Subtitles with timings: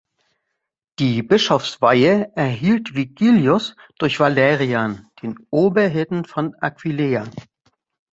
[0.97, 7.27] Die Bischofsweihe erhielt Vigilius durch Valerian, den Oberhirten von Aquileia.